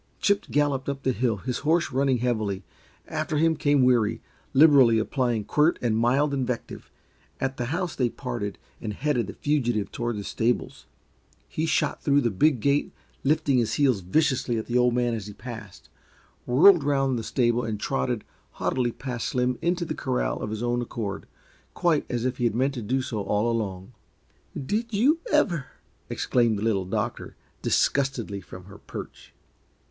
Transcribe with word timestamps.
Chip 0.19 0.45
galloped 0.49 0.89
up 0.89 1.03
the 1.03 1.11
hill, 1.11 1.37
his 1.37 1.59
horse 1.59 1.91
running 1.91 2.17
heavily. 2.17 2.63
After 3.07 3.37
him 3.37 3.55
came 3.55 3.83
Weary, 3.83 4.19
liberally 4.51 4.97
applying 4.97 5.43
quirt 5.43 5.77
and 5.79 5.95
mild 5.95 6.33
invective. 6.33 6.89
At 7.39 7.57
the 7.57 7.65
house 7.65 7.95
they 7.95 8.09
parted 8.09 8.57
and 8.81 8.93
headed 8.95 9.27
the 9.27 9.33
fugitive 9.35 9.91
toward 9.91 10.17
the 10.17 10.23
stables. 10.23 10.87
He 11.47 11.67
shot 11.67 12.01
through 12.01 12.21
the 12.21 12.31
big 12.31 12.61
gate, 12.61 12.91
lifting 13.23 13.59
his 13.59 13.75
heels 13.75 13.99
viciously 13.99 14.57
at 14.57 14.65
the 14.65 14.75
Old 14.75 14.95
Man 14.95 15.13
as 15.13 15.27
he 15.27 15.33
passed, 15.33 15.87
whirled 16.47 16.83
around 16.83 17.17
the 17.17 17.23
stable 17.23 17.63
and 17.63 17.79
trotted 17.79 18.23
haughtily 18.53 18.91
past 18.93 19.27
Slim 19.27 19.59
into 19.61 19.85
the 19.85 19.93
corral 19.93 20.39
of 20.41 20.49
his 20.49 20.63
own 20.63 20.81
accord, 20.81 21.27
quite 21.75 22.07
as 22.09 22.25
if 22.25 22.37
he 22.37 22.45
had 22.45 22.55
meant 22.55 22.73
to 22.73 22.81
do 22.81 23.03
so 23.03 23.21
all 23.21 23.51
along. 23.51 23.93
"Did 24.59 24.93
you 24.95 25.19
ever!" 25.31 25.67
exclaimed 26.09 26.57
the 26.57 26.63
Little 26.63 26.85
Doctor, 26.85 27.35
disgustedly, 27.61 28.41
from 28.41 28.63
her 28.63 28.79
perch. 28.79 29.35